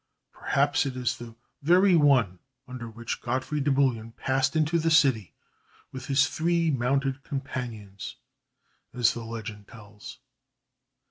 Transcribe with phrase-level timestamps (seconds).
[0.33, 5.35] Perhaps it is the very one under which Godfrey de Bouillon passed into the city
[5.91, 8.15] with his three mounted companions,
[8.95, 10.17] as the legend tells.